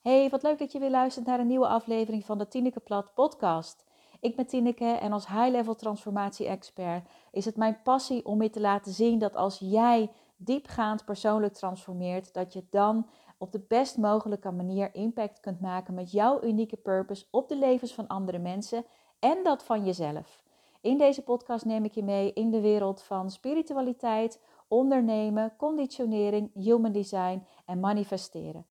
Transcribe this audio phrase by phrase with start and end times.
[0.00, 3.14] Hey, wat leuk dat je weer luistert naar een nieuwe aflevering van de Tineke Plat
[3.14, 3.84] podcast.
[4.20, 8.92] Ik ben Tineke en als high-level transformatie-expert is het mijn passie om je te laten
[8.92, 13.06] zien dat als jij diepgaand persoonlijk transformeert, dat je dan
[13.38, 17.94] op de best mogelijke manier impact kunt maken met jouw unieke purpose op de levens
[17.94, 18.84] van andere mensen
[19.18, 20.42] en dat van jezelf.
[20.80, 26.92] In deze podcast neem ik je mee in de wereld van spiritualiteit, ondernemen, conditionering, human
[26.92, 28.66] design en manifesteren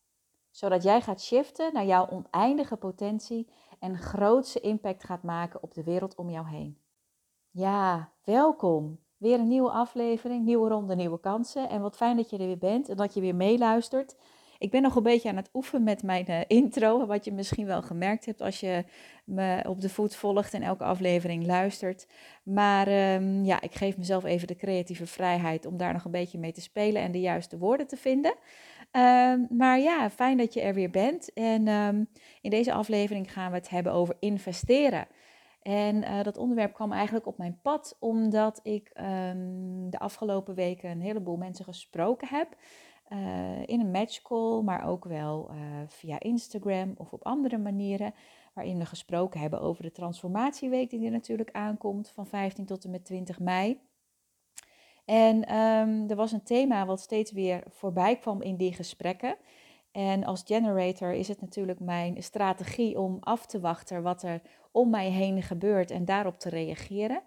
[0.52, 3.48] zodat jij gaat shiften naar jouw oneindige potentie
[3.80, 6.78] en grootste impact gaat maken op de wereld om jou heen.
[7.52, 9.00] Ja, welkom.
[9.18, 11.70] Weer een nieuwe aflevering, nieuwe ronde, nieuwe kansen.
[11.70, 14.16] En wat fijn dat je er weer bent en dat je weer meeluistert.
[14.58, 17.66] Ik ben nog een beetje aan het oefenen met mijn uh, intro, wat je misschien
[17.66, 18.84] wel gemerkt hebt als je
[19.26, 22.08] me op de voet volgt en elke aflevering luistert.
[22.44, 26.40] Maar um, ja, ik geef mezelf even de creatieve vrijheid om daar nog een beetje
[26.40, 28.34] mee te spelen en de juiste woorden te vinden.
[28.92, 31.34] Um, maar ja, fijn dat je er weer bent.
[31.34, 32.08] En um,
[32.42, 35.08] in deze aflevering gaan we het hebben over investeren.
[35.62, 40.90] En uh, dat onderwerp kwam eigenlijk op mijn pad omdat ik um, de afgelopen weken
[40.90, 42.56] een heleboel mensen gesproken heb.
[43.10, 48.14] Uh, in een matchcall, maar ook wel uh, via Instagram of op andere manieren.
[48.54, 52.92] Waarin we gesproken hebben over de transformatieweek die er natuurlijk aankomt van 15 tot en
[52.92, 53.80] met 20 mei.
[55.10, 59.36] En um, er was een thema wat steeds weer voorbij kwam in die gesprekken.
[59.92, 64.90] En als generator is het natuurlijk mijn strategie om af te wachten wat er om
[64.90, 67.22] mij heen gebeurt en daarop te reageren.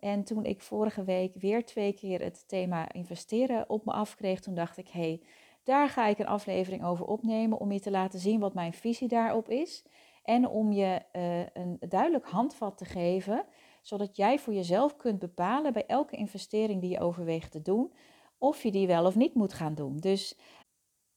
[0.00, 4.54] En toen ik vorige week weer twee keer het thema investeren op me afkreeg, toen
[4.54, 5.20] dacht ik, hé, hey,
[5.64, 9.08] daar ga ik een aflevering over opnemen om je te laten zien wat mijn visie
[9.08, 9.84] daarop is.
[10.24, 13.44] En om je uh, een duidelijk handvat te geven
[13.84, 17.92] zodat jij voor jezelf kunt bepalen bij elke investering die je overweegt te doen,
[18.38, 19.96] of je die wel of niet moet gaan doen.
[19.96, 20.38] Dus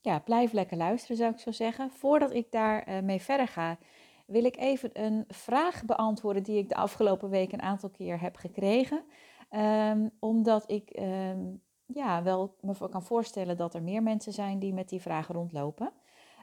[0.02, 1.92] ja, blijf lekker luisteren zou ik zo zeggen.
[1.92, 3.78] Voordat ik daar uh, mee verder ga,
[4.26, 8.36] wil ik even een vraag beantwoorden die ik de afgelopen week een aantal keer heb
[8.36, 9.04] gekregen.
[9.52, 14.74] Um, omdat ik um, ja, wel me kan voorstellen dat er meer mensen zijn die
[14.74, 15.92] met die vragen rondlopen.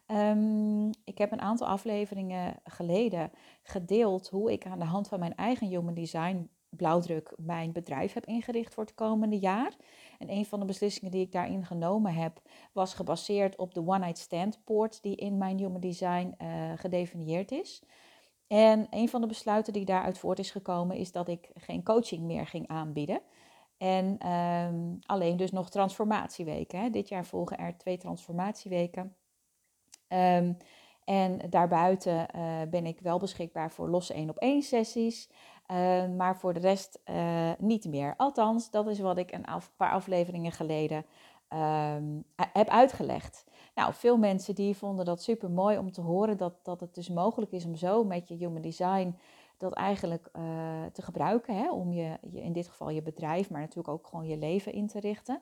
[0.06, 3.30] Um, ik heb een aantal afleveringen geleden
[3.62, 8.26] gedeeld hoe ik aan de hand van mijn eigen Human Design blauwdruk mijn bedrijf heb
[8.26, 9.76] ingericht voor het komende jaar.
[10.18, 12.42] En een van de beslissingen die ik daarin genomen heb,
[12.72, 17.50] was gebaseerd op de One Night Stand poort die in mijn Human Design uh, gedefinieerd
[17.50, 17.82] is.
[18.46, 22.22] En een van de besluiten die daaruit voort is gekomen, is dat ik geen coaching
[22.22, 23.20] meer ging aanbieden.
[23.76, 26.80] En um, alleen dus nog transformatieweken.
[26.80, 26.90] Hè.
[26.90, 29.16] Dit jaar volgen er twee transformatieweken.
[30.14, 30.56] Um,
[31.04, 35.28] en daarbuiten uh, ben ik wel beschikbaar voor losse één op één sessies.
[35.70, 38.14] Uh, maar voor de rest uh, niet meer.
[38.16, 39.44] Althans, dat is wat ik een
[39.76, 41.04] paar afleveringen geleden
[41.48, 43.44] um, heb uitgelegd.
[43.74, 47.08] Nou, veel mensen die vonden dat super mooi om te horen dat, dat het dus
[47.08, 49.16] mogelijk is om zo met je human design
[49.58, 50.30] dat eigenlijk
[50.92, 51.56] te gebruiken.
[51.56, 54.86] Hè, om je, in dit geval je bedrijf, maar natuurlijk ook gewoon je leven in
[54.86, 55.40] te richten.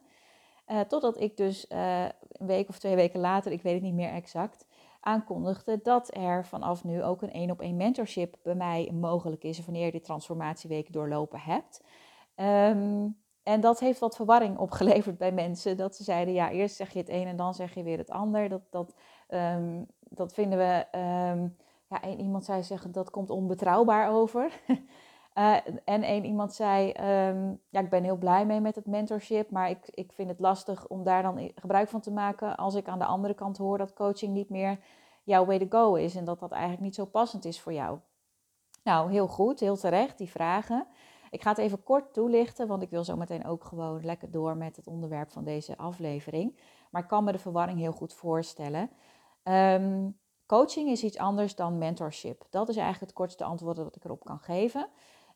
[0.67, 3.95] Uh, totdat ik dus uh, een week of twee weken later, ik weet het niet
[3.95, 4.67] meer exact,
[5.01, 9.65] aankondigde dat er vanaf nu ook een één op één mentorship bij mij mogelijk is
[9.65, 11.83] wanneer je de transformatieweek doorlopen hebt.
[12.37, 15.77] Um, en dat heeft wat verwarring opgeleverd bij mensen.
[15.77, 18.11] Dat ze zeiden, ja, eerst zeg je het een en dan zeg je weer het
[18.11, 18.49] ander.
[18.49, 18.95] Dat, dat,
[19.29, 21.57] um, dat vinden we, um,
[21.89, 24.53] ja, iemand zei zeggen, dat komt onbetrouwbaar over.
[25.35, 26.89] Uh, en een iemand zei,
[27.29, 30.41] um, ja, ik ben heel blij mee met het mentorship, maar ik, ik vind het
[30.41, 33.79] lastig om daar dan gebruik van te maken als ik aan de andere kant hoor
[33.79, 34.79] dat coaching niet meer
[35.25, 37.99] jouw way to go is en dat dat eigenlijk niet zo passend is voor jou.
[38.85, 40.87] Nou, heel goed, heel terecht, die vragen.
[41.31, 44.57] Ik ga het even kort toelichten, want ik wil zo meteen ook gewoon lekker door
[44.57, 46.61] met het onderwerp van deze aflevering.
[46.91, 48.91] Maar ik kan me de verwarring heel goed voorstellen.
[49.43, 52.47] Um, coaching is iets anders dan mentorship.
[52.51, 54.89] Dat is eigenlijk het kortste antwoord dat ik erop kan geven.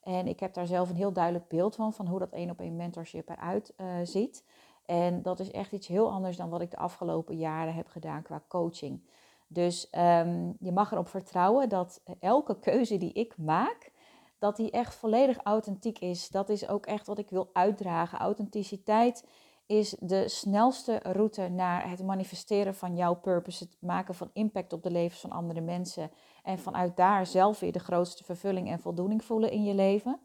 [0.06, 2.60] En ik heb daar zelf een heel duidelijk beeld van, van hoe dat één op
[2.60, 4.44] één mentorship eruit uh, ziet.
[4.84, 8.22] En dat is echt iets heel anders dan wat ik de afgelopen jaren heb gedaan
[8.22, 9.00] qua coaching.
[9.46, 13.92] Dus um, je mag erop vertrouwen dat elke keuze die ik maak,
[14.38, 16.28] dat die echt volledig authentiek is.
[16.28, 18.18] Dat is ook echt wat ik wil uitdragen.
[18.18, 19.24] Authenticiteit
[19.66, 24.82] is de snelste route naar het manifesteren van jouw purpose, het maken van impact op
[24.82, 26.10] de levens van andere mensen
[26.42, 30.20] en vanuit daar zelf weer de grootste vervulling en voldoening voelen in je leven.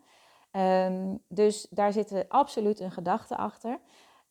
[0.52, 3.80] Um, dus daar zit absoluut een gedachte achter.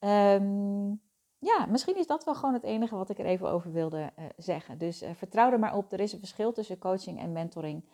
[0.00, 1.00] Um,
[1.38, 4.24] ja, misschien is dat wel gewoon het enige wat ik er even over wilde uh,
[4.36, 4.78] zeggen.
[4.78, 5.92] Dus uh, vertrouw er maar op.
[5.92, 7.84] Er is een verschil tussen coaching en mentoring.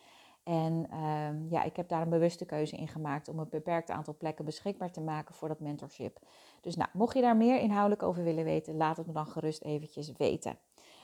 [0.47, 4.17] En um, ja, ik heb daar een bewuste keuze in gemaakt om een beperkt aantal
[4.19, 6.19] plekken beschikbaar te maken voor dat mentorship.
[6.61, 9.63] Dus nou, mocht je daar meer inhoudelijk over willen weten, laat het me dan gerust
[9.63, 10.59] eventjes weten.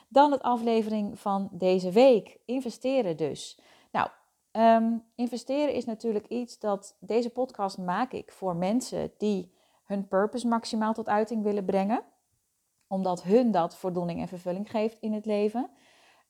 [0.07, 2.39] Dan het aflevering van deze week.
[2.45, 3.59] Investeren dus.
[3.91, 4.09] Nou,
[4.51, 9.53] ehm, investeren is natuurlijk iets dat deze podcast maak ik voor mensen die
[9.83, 12.03] hun purpose maximaal tot uiting willen brengen.
[12.87, 15.69] Omdat hun dat voldoening en vervulling geeft in het leven.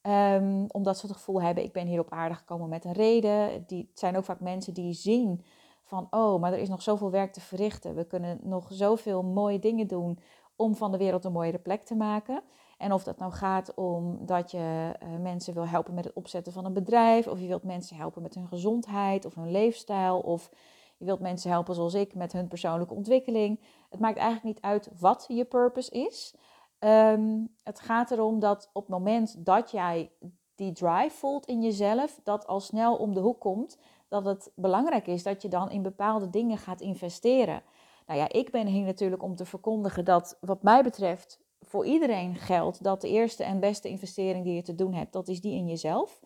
[0.08, 3.64] Um, omdat ze het gevoel hebben, ik ben hier op aarde gekomen met een reden.
[3.68, 5.44] Die, het zijn ook vaak mensen die zien
[5.84, 7.96] van, oh, maar er is nog zoveel werk te verrichten.
[7.96, 10.20] We kunnen nog zoveel mooie dingen doen
[10.56, 12.44] om van de wereld een mooiere plek te maken.
[12.78, 16.54] En of dat nou gaat om dat je uh, mensen wil helpen met het opzetten
[16.54, 20.50] van een bedrijf, of je wilt mensen helpen met hun gezondheid of hun leefstijl, of
[20.98, 23.60] je wilt mensen helpen zoals ik met hun persoonlijke ontwikkeling.
[23.90, 26.36] Het maakt eigenlijk niet uit wat je purpose is.
[26.86, 30.12] Um, het gaat erom dat op het moment dat jij
[30.56, 33.78] die drive voelt in jezelf, dat al snel om de hoek komt,
[34.08, 37.64] dat het belangrijk is dat je dan in bepaalde dingen gaat investeren.
[38.08, 42.36] Nou ja, ik ben hier natuurlijk om te verkondigen dat wat mij betreft voor iedereen
[42.36, 45.56] geldt dat de eerste en beste investering die je te doen hebt, dat is die
[45.56, 46.20] in jezelf.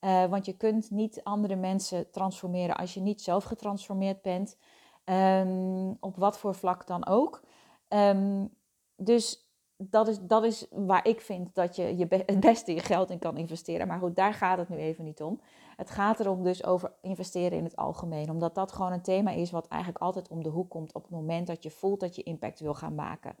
[0.00, 4.58] Uh, want je kunt niet andere mensen transformeren als je niet zelf getransformeerd bent,
[5.04, 7.42] um, op wat voor vlak dan ook.
[7.88, 8.54] Um,
[8.96, 9.45] dus
[9.76, 13.18] dat is, dat is waar ik vind dat je, je het beste je geld in
[13.18, 13.86] kan investeren.
[13.86, 15.40] Maar goed, daar gaat het nu even niet om.
[15.76, 18.30] Het gaat erom dus over investeren in het algemeen.
[18.30, 21.10] Omdat dat gewoon een thema is wat eigenlijk altijd om de hoek komt op het
[21.10, 23.36] moment dat je voelt dat je impact wil gaan maken.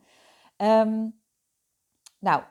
[0.56, 1.20] Um,
[2.18, 2.42] nou,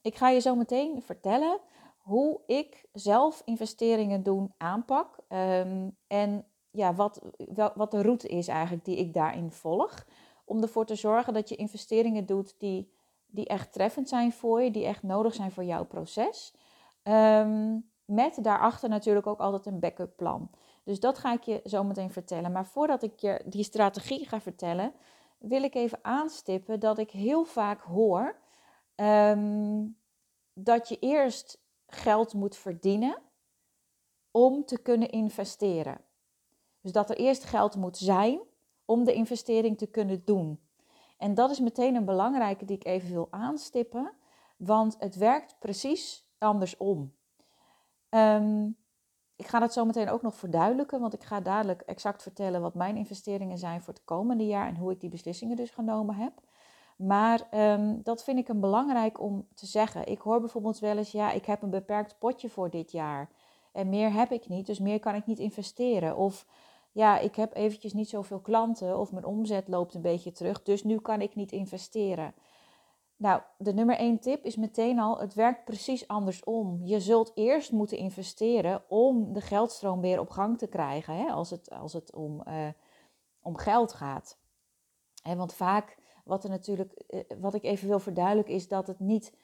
[0.00, 1.60] ik ga je zo meteen vertellen
[1.98, 5.18] hoe ik zelf investeringen doen aanpak.
[5.28, 7.20] Um, en ja, wat,
[7.54, 10.06] wel, wat de route is eigenlijk die ik daarin volg
[10.46, 12.92] om ervoor te zorgen dat je investeringen doet die,
[13.26, 16.54] die echt treffend zijn voor je, die echt nodig zijn voor jouw proces.
[17.02, 20.50] Um, met daarachter natuurlijk ook altijd een backup plan.
[20.84, 22.52] Dus dat ga ik je zo meteen vertellen.
[22.52, 24.92] Maar voordat ik je die strategie ga vertellen,
[25.38, 28.36] wil ik even aanstippen dat ik heel vaak hoor
[28.96, 29.96] um,
[30.52, 33.18] dat je eerst geld moet verdienen
[34.30, 36.00] om te kunnen investeren.
[36.80, 38.40] Dus dat er eerst geld moet zijn
[38.86, 40.60] om de investering te kunnen doen.
[41.16, 44.12] En dat is meteen een belangrijke die ik even wil aanstippen,
[44.56, 47.14] want het werkt precies andersom.
[48.10, 48.76] Um,
[49.36, 52.74] ik ga dat zo meteen ook nog verduidelijken, want ik ga dadelijk exact vertellen wat
[52.74, 56.32] mijn investeringen zijn voor het komende jaar en hoe ik die beslissingen dus genomen heb.
[56.96, 60.06] Maar um, dat vind ik een belangrijk om te zeggen.
[60.06, 63.30] Ik hoor bijvoorbeeld wel eens, ja, ik heb een beperkt potje voor dit jaar.
[63.72, 66.16] En meer heb ik niet, dus meer kan ik niet investeren.
[66.16, 66.46] Of
[66.96, 70.84] ja, ik heb eventjes niet zoveel klanten of mijn omzet loopt een beetje terug, dus
[70.84, 72.34] nu kan ik niet investeren.
[73.16, 76.80] Nou, de nummer één tip is meteen al, het werkt precies andersom.
[76.82, 81.50] Je zult eerst moeten investeren om de geldstroom weer op gang te krijgen, hè, als
[81.50, 82.68] het, als het om, uh,
[83.40, 84.38] om geld gaat.
[85.22, 89.00] En want vaak, wat, er natuurlijk, uh, wat ik even wil verduidelijken, is dat het
[89.00, 89.34] niet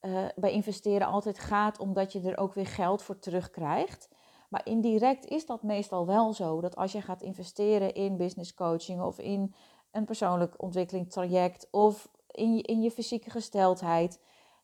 [0.00, 4.08] uh, bij investeren altijd gaat omdat je er ook weer geld voor terugkrijgt.
[4.48, 6.60] Maar indirect is dat meestal wel zo.
[6.60, 9.54] Dat als je gaat investeren in business coaching of in
[9.90, 14.20] een persoonlijk ontwikkelingstraject of in je, in je fysieke gesteldheid,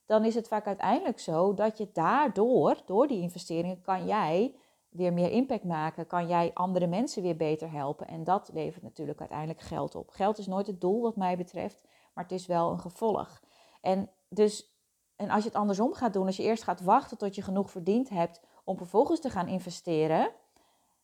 [0.07, 4.55] dan is het vaak uiteindelijk zo dat je daardoor, door die investeringen, kan jij
[4.89, 6.07] weer meer impact maken.
[6.07, 8.07] Kan jij andere mensen weer beter helpen.
[8.07, 10.11] En dat levert natuurlijk uiteindelijk geld op.
[10.11, 11.81] Geld is nooit het doel wat mij betreft,
[12.15, 13.43] maar het is wel een gevolg.
[13.81, 14.77] En dus,
[15.17, 17.71] en als je het andersom gaat doen, als je eerst gaat wachten tot je genoeg
[17.71, 20.31] verdiend hebt om vervolgens te gaan investeren,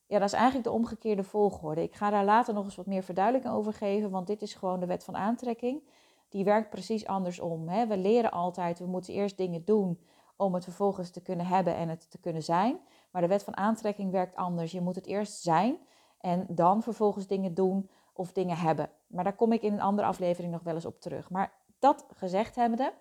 [0.07, 1.83] ja, dat is eigenlijk de omgekeerde volgorde.
[1.83, 4.81] Ik ga daar later nog eens wat meer verduidelijking over geven, want dit is gewoon
[4.81, 5.83] de wet van aantrekking.
[6.29, 7.69] Die werkt precies andersom.
[7.69, 7.87] Hè?
[7.87, 10.01] We leren altijd, we moeten eerst dingen doen
[10.37, 12.81] om het vervolgens te kunnen hebben en het te kunnen zijn.
[13.11, 14.73] Maar de wet van aantrekking werkt anders.
[14.73, 15.79] Je moet het eerst zijn
[16.21, 18.91] en dan vervolgens dingen doen of dingen hebben.
[19.07, 21.31] Maar daar kom ik in een andere aflevering nog wel eens op terug.
[21.31, 22.93] Maar dat gezegd hebbende,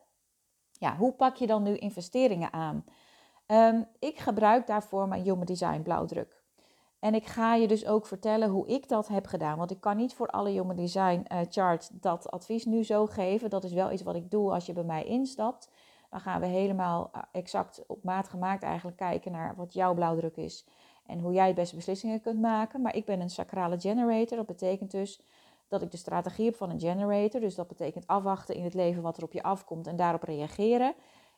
[0.72, 2.86] ja, hoe pak je dan nu investeringen aan?
[3.48, 6.42] Um, ik gebruik daarvoor mijn Human Design blauwdruk.
[7.00, 9.58] En ik ga je dus ook vertellen hoe ik dat heb gedaan.
[9.58, 13.50] Want ik kan niet voor alle Human Design uh, charts dat advies nu zo geven.
[13.50, 15.72] Dat is wel iets wat ik doe als je bij mij instapt.
[16.10, 20.38] Dan gaan we helemaal uh, exact op maat gemaakt eigenlijk kijken naar wat jouw blauwdruk
[20.38, 20.66] is.
[21.06, 22.82] En hoe jij het beste beslissingen kunt maken.
[22.82, 24.38] Maar ik ben een sacrale generator.
[24.38, 25.22] Dat betekent dus
[25.68, 27.42] dat ik de strategie heb van een generator.
[27.42, 30.94] Dus dat betekent afwachten in het leven wat er op je afkomt en daarop reageren.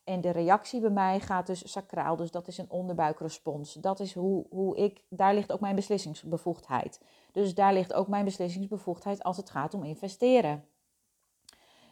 [0.09, 3.73] En de reactie bij mij gaat dus sacraal, dus dat is een onderbuikrespons.
[3.73, 7.01] Dat is hoe, hoe ik, daar ligt ook mijn beslissingsbevoegdheid.
[7.31, 10.65] Dus daar ligt ook mijn beslissingsbevoegdheid als het gaat om investeren.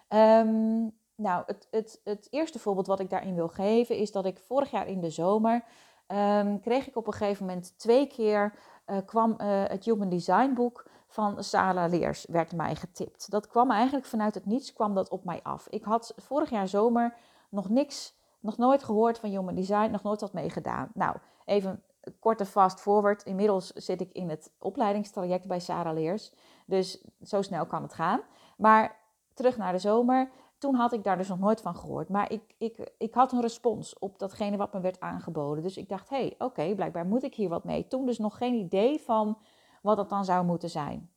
[0.09, 4.39] Um, nou, het, het, het eerste voorbeeld wat ik daarin wil geven is dat ik
[4.39, 5.63] vorig jaar in de zomer
[6.07, 8.53] um, kreeg ik op een gegeven moment twee keer
[8.87, 13.31] uh, kwam uh, het Human Design boek van Sala Leers werd mij getipt.
[13.31, 15.67] Dat kwam eigenlijk vanuit het niets kwam dat op mij af.
[15.69, 17.15] Ik had vorig jaar zomer
[17.57, 20.89] nog niks, nog nooit gehoord van Human Design, nog nooit wat meegedaan.
[20.93, 21.83] Nou, even
[22.19, 23.23] korte fast forward.
[23.23, 26.33] Inmiddels zit ik in het opleidingstraject bij Sarah Leers.
[26.65, 28.21] Dus zo snel kan het gaan.
[28.57, 28.95] Maar
[29.33, 30.31] terug naar de zomer.
[30.57, 32.09] Toen had ik daar dus nog nooit van gehoord.
[32.09, 35.63] Maar ik, ik, ik had een respons op datgene wat me werd aangeboden.
[35.63, 37.87] Dus ik dacht, hé, hey, oké, blijkbaar moet ik hier wat mee.
[37.87, 39.37] Toen dus nog geen idee van
[39.81, 41.11] wat dat dan zou moeten zijn.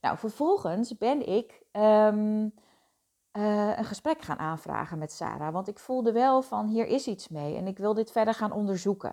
[0.00, 2.48] Nou, vervolgens ben ik ehm,
[3.34, 5.52] eh, een gesprek gaan aanvragen met Sarah.
[5.52, 8.52] Want ik voelde wel van, hier is iets mee en ik wil dit verder gaan
[8.52, 9.12] onderzoeken.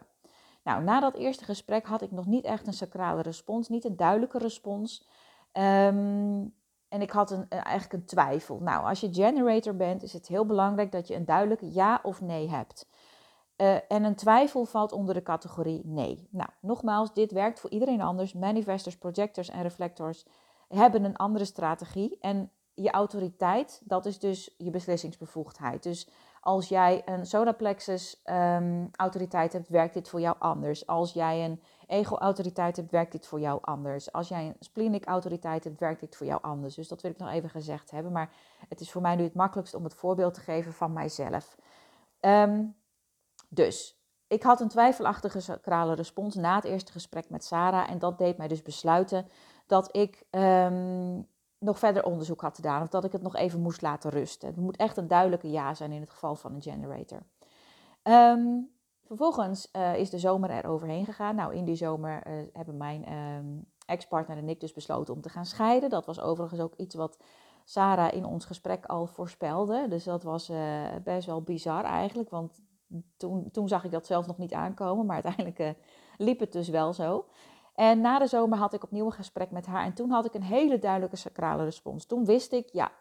[0.64, 3.96] Nou, na dat eerste gesprek had ik nog niet echt een sacrale respons, niet een
[3.96, 5.08] duidelijke respons.
[5.52, 6.46] Ehm,
[6.90, 8.60] en ik had een, eh, eigenlijk een twijfel.
[8.60, 12.22] Nou, als je generator bent, is het heel belangrijk dat je een duidelijk ja of
[12.22, 12.88] nee hebt.
[13.58, 16.28] Uh, en een twijfel valt onder de categorie nee.
[16.32, 18.34] Nou, nogmaals, dit werkt voor iedereen anders.
[18.34, 20.26] Manifestors, projectors en reflectors
[20.68, 22.18] hebben een andere strategie.
[22.20, 22.52] En
[22.82, 25.84] je autoriteit, dat is dus je beslissingsbevoegdheid.
[25.84, 26.10] Dus
[26.42, 30.88] als jij een sodaplexus um, autoriteit hebt, werkt dit voor jou anders.
[30.88, 34.12] Als jij een ego-autoriteit hebt, werkt dit voor jou anders.
[34.12, 36.76] Als jij een splenic autoriteit hebt, werkt dit voor jou anders.
[36.76, 38.12] Dus dat wil ik nog even gezegd hebben.
[38.12, 38.32] Maar
[38.70, 41.58] het is voor mij nu het makkelijkst om het voorbeeld te geven van mijzelf.
[42.20, 42.76] Um,
[43.50, 47.90] dus ik had een twijfelachtige sacrale respons na het eerste gesprek met Sarah.
[47.90, 49.28] En dat deed mij dus besluiten
[49.68, 51.28] dat ik um,
[51.62, 52.82] nog verder onderzoek had gedaan.
[52.82, 54.48] Of dat ik het nog even moest laten rusten.
[54.48, 57.24] Het moet echt een duidelijke ja zijn in het geval van een generator.
[58.04, 58.72] Um,
[59.06, 61.36] vervolgens uh, is de zomer er overheen gegaan.
[61.36, 65.30] Nou, in die zomer uh, hebben mijn um, ex-partner en ik dus besloten om te
[65.30, 65.90] gaan scheiden.
[65.90, 67.18] Dat was overigens ook iets wat
[67.66, 69.88] Sarah in ons gesprek al voorspelde.
[69.88, 72.30] Dus dat was uh, best wel bizar eigenlijk.
[72.30, 72.62] Want
[73.18, 75.06] toen, toen zag ik dat zelf nog niet aankomen.
[75.06, 75.78] Maar uiteindelijk
[76.18, 77.26] liep het dus wel zo.
[77.74, 80.34] En na de zomer had ik opnieuw een gesprek met haar en toen had ik
[80.34, 82.06] een hele duidelijke sacrale respons.
[82.06, 82.92] Toen wist ik, ja,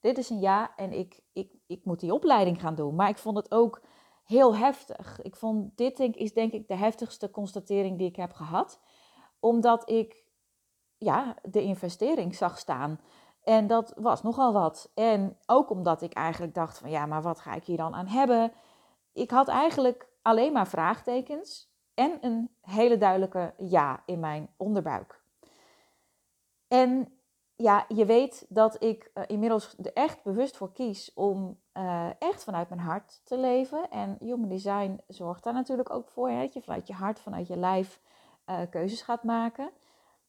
[0.00, 2.94] dit is een ja en ik, ik, ik moet die opleiding gaan doen.
[2.94, 3.82] Maar ik vond het ook
[4.24, 5.22] heel heftig.
[5.22, 8.80] Ik vond dit denk, is denk ik de heftigste constatering die ik heb gehad.
[9.40, 10.24] Omdat ik
[10.98, 13.00] ja, de investering zag staan.
[13.42, 14.90] En dat was nogal wat.
[14.94, 18.06] En ook omdat ik eigenlijk dacht van ja, maar wat ga ik hier dan aan
[18.06, 18.52] hebben?
[19.12, 25.20] Ik had eigenlijk alleen maar vraagtekens en een hele duidelijke ja in mijn onderbuik.
[26.68, 27.08] En
[27.56, 32.44] ja, je weet dat ik uh, inmiddels er echt bewust voor kies om uh, echt
[32.44, 33.90] vanuit mijn hart te leven.
[33.90, 37.46] En Human Design zorgt daar natuurlijk ook voor, hè, dat je vanuit je hart, vanuit
[37.46, 38.00] je lijf
[38.46, 39.70] uh, keuzes gaat maken.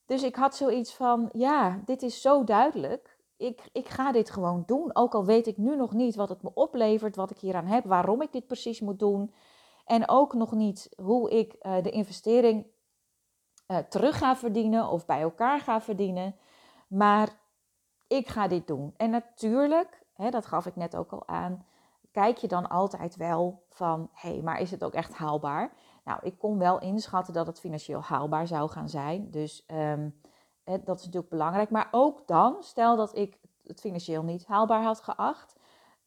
[0.06, 3.18] Dus ik had zoiets van, ja, dit is zo duidelijk.
[3.38, 4.96] Ik, ik ga dit gewoon doen.
[4.96, 7.84] Ook al weet ik nu nog niet wat het me oplevert, wat ik hieraan heb,
[7.84, 9.34] waarom ik dit precies moet doen.
[9.88, 12.66] En ook nog niet hoe ik uh, de investering
[13.68, 16.36] uh, terug ga verdienen of bij elkaar ga verdienen.
[16.88, 17.30] Maar
[18.08, 18.94] ik ga dit doen.
[18.98, 21.66] En natuurlijk, hè, dat gaf ik net ook al aan,
[22.12, 25.74] kijk je dan altijd wel van, hé, hey, maar is het ook echt haalbaar?
[26.04, 29.32] Nou, ik kon wel inschatten dat het financieel haalbaar zou gaan zijn.
[29.32, 30.22] Dus um,
[30.64, 31.70] dat is natuurlijk belangrijk.
[31.70, 35.56] Maar ook dan, stel dat ik het financieel niet haalbaar had geacht,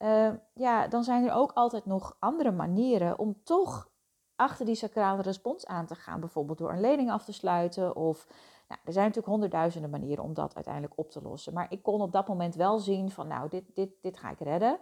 [0.03, 3.91] uh, ja, dan zijn er ook altijd nog andere manieren om toch
[4.37, 6.21] achter die sacrale respons aan te gaan.
[6.21, 7.97] Bijvoorbeeld door een lening af te sluiten.
[7.97, 8.27] Of
[8.69, 11.53] nou, er zijn natuurlijk honderdduizenden manieren om dat uiteindelijk op te lossen.
[11.53, 14.41] Maar ik kon op dat moment wel zien van nou, dit, dit, dit ga ik
[14.41, 14.79] redden.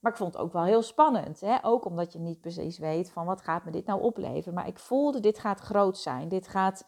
[0.00, 1.40] Maar ik vond het ook wel heel spannend.
[1.40, 1.64] Hè?
[1.64, 4.54] Ook omdat je niet precies weet van wat gaat me dit nou opleveren.
[4.54, 6.28] Maar ik voelde dit gaat groot zijn.
[6.28, 6.86] Dit gaat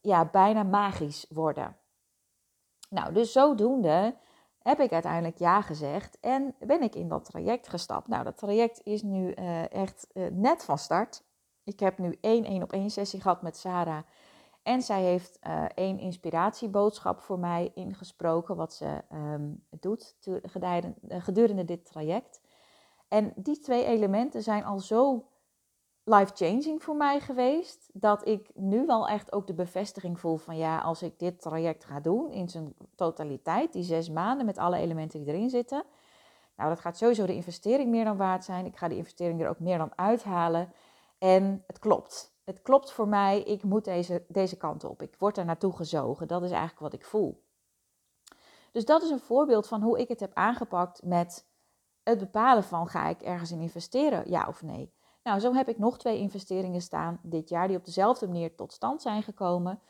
[0.00, 1.76] ja, bijna magisch worden.
[2.90, 4.16] Nou, dus zodoende
[4.62, 8.08] heb ik uiteindelijk ja gezegd en ben ik in dat traject gestapt.
[8.08, 11.22] Nou, dat traject is nu uh, echt uh, net van start.
[11.64, 14.02] Ik heb nu één één op één sessie gehad met Sarah.
[14.62, 20.16] En zij heeft uh, één inspiratieboodschap voor mij ingesproken, wat ze um, doet
[21.08, 22.40] gedurende dit traject.
[23.08, 25.29] En die twee elementen zijn al zo
[26.04, 27.90] life-changing voor mij geweest.
[27.92, 31.84] Dat ik nu wel echt ook de bevestiging voel van ja, als ik dit traject
[31.84, 35.84] ga doen in zijn totaliteit, die zes maanden met alle elementen die erin zitten.
[36.56, 38.66] Nou, dat gaat sowieso de investering meer dan waard zijn.
[38.66, 40.72] Ik ga die investering er ook meer dan uithalen.
[41.18, 42.34] En het klopt.
[42.44, 43.42] Het klopt voor mij.
[43.42, 45.02] Ik moet deze, deze kant op.
[45.02, 46.28] Ik word er naartoe gezogen.
[46.28, 47.42] Dat is eigenlijk wat ik voel.
[48.72, 51.46] Dus dat is een voorbeeld van hoe ik het heb aangepakt met
[52.02, 54.92] het bepalen van ga ik ergens in investeren, ja of nee.
[55.30, 58.72] Nou, zo heb ik nog twee investeringen staan dit jaar die op dezelfde manier tot
[58.72, 59.80] stand zijn gekomen.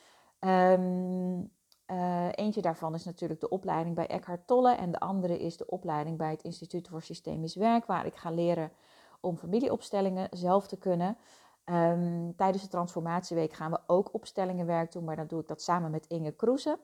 [0.41, 1.51] Um,
[1.87, 5.67] uh, eentje daarvan is natuurlijk de opleiding bij Eckhart Tolle en de andere is de
[5.67, 8.73] opleiding bij het Instituut voor Systemisch Werk, waar ik ga leren
[9.21, 11.17] om familieopstellingen zelf te kunnen.
[11.65, 15.91] Um, tijdens de transformatieweek gaan we ook opstellingenwerk doen, maar dan doe ik dat samen
[15.91, 16.79] met Inge Kroeze.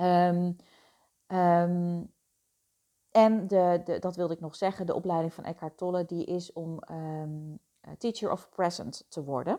[0.00, 0.56] Um,
[3.12, 6.52] En de, de, dat wilde ik nog zeggen, de opleiding van Eckhart Tolle, die is
[6.52, 7.56] om ehm,
[7.98, 9.58] Teacher of Present te worden.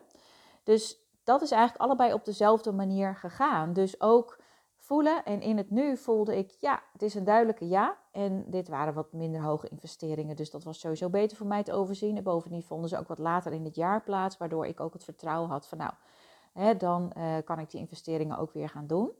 [0.62, 3.72] Dus dat is eigenlijk allebei op dezelfde manier gegaan.
[3.72, 4.38] Dus ook
[4.76, 5.24] voelen.
[5.24, 7.96] En in het nu voelde ik, ja, het is een duidelijke ja.
[8.10, 10.36] En dit waren wat minder hoge investeringen.
[10.36, 12.16] Dus dat was sowieso beter voor mij te overzien.
[12.16, 14.36] En bovendien vonden ze ook wat later in het jaar plaats.
[14.36, 15.92] Waardoor ik ook het vertrouwen had van, nou,
[16.52, 19.10] hè, dan uh, kan ik die investeringen ook weer gaan doen.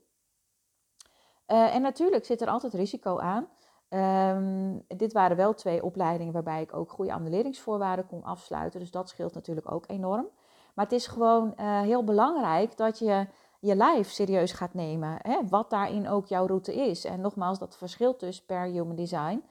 [1.47, 3.47] Uh, en natuurlijk zit er altijd risico aan.
[3.89, 8.79] Um, dit waren wel twee opleidingen waarbij ik ook goede annuleringsvoorwaarden kon afsluiten.
[8.79, 10.27] Dus dat scheelt natuurlijk ook enorm.
[10.73, 13.27] Maar het is gewoon uh, heel belangrijk dat je
[13.59, 15.17] je lijf serieus gaat nemen.
[15.21, 15.39] Hè?
[15.49, 17.05] Wat daarin ook jouw route is.
[17.05, 19.43] En nogmaals, dat verschilt dus per human design.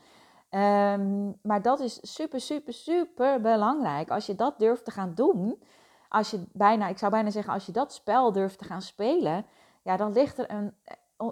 [0.51, 4.11] Um, maar dat is super, super, super belangrijk.
[4.11, 5.63] Als je dat durft te gaan doen,
[6.09, 9.47] als je bijna, ik zou bijna zeggen, als je dat spel durft te gaan spelen,
[9.83, 10.75] ja, dan ligt er een,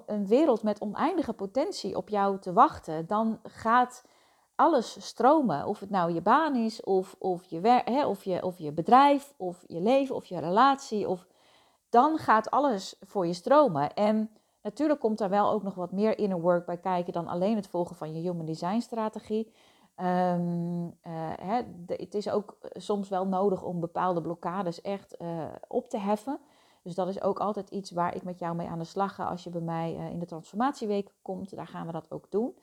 [0.06, 3.06] een wereld met oneindige potentie op jou te wachten.
[3.06, 4.04] Dan gaat
[4.54, 5.66] alles stromen.
[5.66, 9.34] Of het nou je baan is, of, of, je, hè, of, je, of je bedrijf,
[9.36, 11.26] of je leven, of je relatie, of
[11.88, 13.94] dan gaat alles voor je stromen.
[13.94, 14.30] En
[14.62, 17.68] natuurlijk komt daar wel ook nog wat meer inner work bij kijken dan alleen het
[17.68, 19.52] volgen van je human design strategie.
[19.96, 25.98] Um, uh, het is ook soms wel nodig om bepaalde blokkades echt uh, op te
[25.98, 26.40] heffen.
[26.82, 29.24] Dus dat is ook altijd iets waar ik met jou mee aan de slag ga
[29.24, 31.56] als je bij mij uh, in de transformatieweek komt.
[31.56, 32.58] Daar gaan we dat ook doen.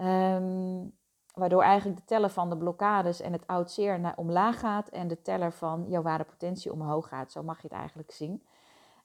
[0.00, 0.96] Um,
[1.34, 5.08] waardoor eigenlijk de teller van de blokkades en het oud zeer naar omlaag gaat en
[5.08, 7.32] de teller van jouw ware potentie omhoog gaat.
[7.32, 8.42] Zo mag je het eigenlijk zien.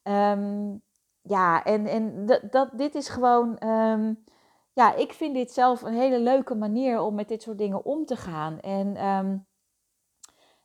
[0.04, 0.82] Um,
[1.22, 3.68] ja, en, en dat, dit is gewoon.
[3.68, 4.24] Um,
[4.74, 8.06] ja, ik vind dit zelf een hele leuke manier om met dit soort dingen om
[8.06, 8.60] te gaan.
[8.60, 9.48] En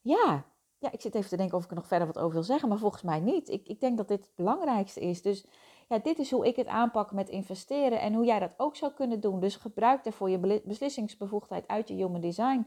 [0.01, 0.45] ja,
[0.79, 2.69] ja, ik zit even te denken of ik er nog verder wat over wil zeggen,
[2.69, 3.49] maar volgens mij niet.
[3.49, 5.23] Ik, ik denk dat dit het belangrijkste is.
[5.23, 5.47] Dus
[5.89, 8.93] ja, dit is hoe ik het aanpak met investeren en hoe jij dat ook zou
[8.93, 9.41] kunnen doen.
[9.41, 12.67] Dus gebruik daarvoor je beslissingsbevoegdheid uit je Human Design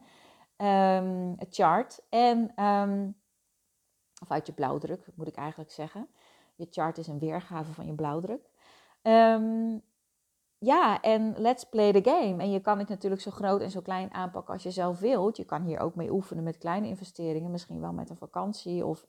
[0.58, 2.01] um, chart.
[2.10, 3.15] En, um,
[4.22, 6.08] of uit je blauwdruk, moet ik eigenlijk zeggen.
[6.56, 8.50] Je chart is een weergave van je blauwdruk.
[9.02, 9.82] Um,
[10.63, 12.43] ja, en let's play the game.
[12.43, 15.38] En je kan het natuurlijk zo groot en zo klein aanpakken als je zelf wilt.
[15.38, 17.52] Je kan hier ook mee oefenen met kleine investeringen.
[17.52, 19.08] Misschien wel met een vakantie of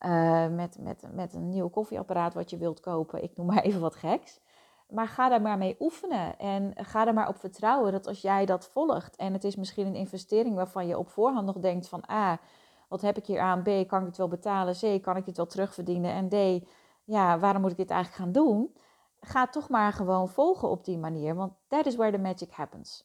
[0.00, 3.22] uh, met, met, met een nieuw koffieapparaat wat je wilt kopen.
[3.22, 4.40] Ik noem maar even wat geks.
[4.88, 6.38] Maar ga daar maar mee oefenen.
[6.38, 9.16] En ga er maar op vertrouwen dat als jij dat volgt.
[9.16, 12.04] En het is misschien een investering waarvan je op voorhand nog denkt van...
[12.10, 12.40] A,
[12.88, 13.62] wat heb ik hier aan?
[13.62, 14.74] B, kan ik het wel betalen?
[14.74, 16.12] C, kan ik dit wel terugverdienen?
[16.12, 16.66] En D,
[17.04, 18.74] ja, waarom moet ik dit eigenlijk gaan doen?
[19.20, 23.04] Ga toch maar gewoon volgen op die manier, want that is where the magic happens.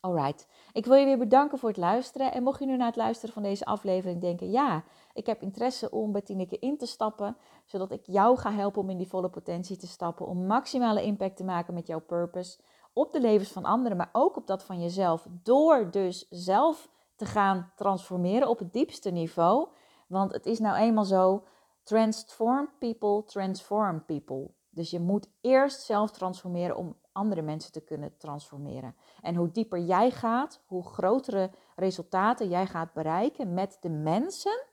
[0.00, 2.32] Alright, ik wil je weer bedanken voor het luisteren.
[2.32, 5.90] En mocht je nu na het luisteren van deze aflevering denken: ja, ik heb interesse
[5.90, 9.30] om bij Tineke in te stappen, zodat ik jou ga helpen om in die volle
[9.30, 12.60] potentie te stappen, om maximale impact te maken met jouw purpose
[12.92, 17.26] op de levens van anderen, maar ook op dat van jezelf, door dus zelf te
[17.26, 19.68] gaan transformeren op het diepste niveau.
[20.08, 21.44] Want het is nou eenmaal zo
[21.88, 24.54] Transform people, transform people.
[24.78, 28.94] Dus je moet eerst zelf transformeren om andere mensen te kunnen transformeren.
[29.22, 34.64] En hoe dieper jij gaat, hoe grotere resultaten jij gaat bereiken met de mensen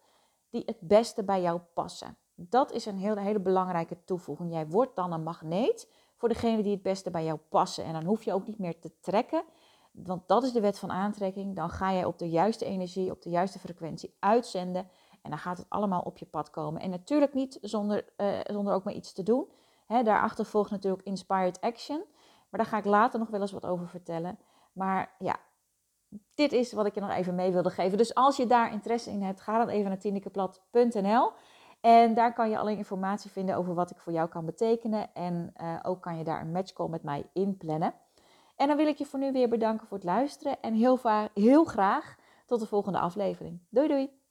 [0.50, 2.18] die het beste bij jou passen.
[2.36, 4.52] Dat is een hele, hele belangrijke toevoeging.
[4.52, 7.84] Jij wordt dan een magneet voor degene die het beste bij jou passen.
[7.84, 9.44] En dan hoef je ook niet meer te trekken,
[9.92, 11.56] want dat is de wet van aantrekking.
[11.56, 14.88] Dan ga jij op de juiste energie, op de juiste frequentie uitzenden.
[15.22, 16.82] En dan gaat het allemaal op je pad komen.
[16.82, 19.48] En natuurlijk niet zonder, uh, zonder ook maar iets te doen.
[19.86, 22.04] Hè, daarachter volgt natuurlijk Inspired Action.
[22.50, 24.40] Maar daar ga ik later nog wel eens wat over vertellen.
[24.74, 25.40] Maar ja,
[26.36, 27.98] dit is wat ik je nog even mee wilde geven.
[27.98, 31.32] Dus als je daar interesse in hebt, ga dan even naar tinikeplat.nl.
[31.82, 35.14] En daar kan je alle informatie vinden over wat ik voor jou kan betekenen.
[35.14, 37.94] En uh, ook kan je daar een matchcall met mij inplannen.
[38.56, 40.62] En dan wil ik je voor nu weer bedanken voor het luisteren.
[40.62, 41.00] En heel,
[41.34, 43.60] heel graag tot de volgende aflevering.
[43.70, 44.25] Doei doei!